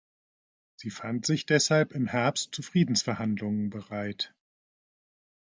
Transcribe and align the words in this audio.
Sie 0.77 0.89
fand 0.89 1.27
sich 1.27 1.45
deshalb 1.45 1.91
im 1.93 2.07
Herbst 2.07 2.55
zu 2.55 2.63
Friedensverhandlungen 2.63 3.69
bereit. 3.69 4.33